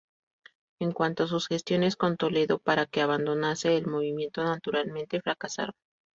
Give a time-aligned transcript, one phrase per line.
[0.79, 5.75] En cuanto a sus gestiones con Toledo para que abandonase el movimiento naturalmente fracasaron.